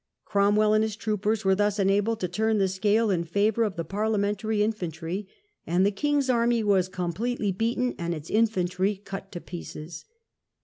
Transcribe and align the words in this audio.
Cromwell 0.25 0.73
and 0.73 0.83
his 0.83 0.95
troopers 0.95 1.45
were 1.45 1.53
thus 1.53 1.77
enabled 1.77 2.21
to 2.21 2.27
turn 2.27 2.57
the 2.57 2.67
scale 2.67 3.11
in 3.11 3.23
favour 3.23 3.61
of 3.63 3.75
the 3.75 3.83
Parliamentary 3.85 4.63
infantry, 4.63 5.27
and 5.67 5.85
the 5.85 5.91
king's 5.91 6.27
army 6.27 6.63
was 6.63 6.89
completely 6.89 7.51
beaten 7.51 7.93
and 7.99 8.15
its 8.15 8.31
infantry 8.31 8.95
cut 8.95 9.31
to 9.31 9.39
pieces. 9.39 10.05